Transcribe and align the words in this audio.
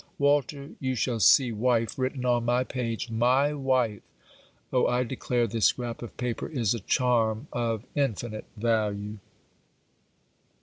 Walter, 0.17 0.71
you 0.79 0.95
shall 0.95 1.19
see 1.19 1.51
wife 1.51 1.99
written 1.99 2.25
on 2.25 2.43
my 2.43 2.63
page 2.63 3.11
my 3.11 3.53
wife! 3.53 4.01
Oh, 4.73 4.87
I 4.87 5.03
declare 5.03 5.45
this 5.45 5.67
scrap 5.67 6.01
of 6.01 6.17
paper 6.17 6.49
is 6.49 6.73
a 6.73 6.79
charm 6.79 7.47
of 7.53 7.83
infinite 7.93 8.45
value! 8.57 9.19